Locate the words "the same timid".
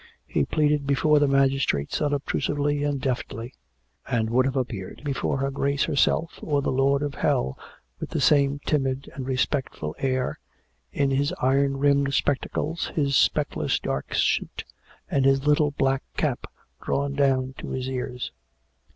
8.09-9.11